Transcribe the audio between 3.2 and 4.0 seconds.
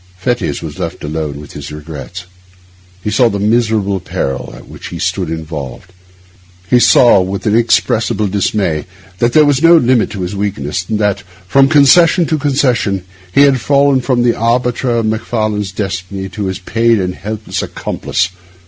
the miserable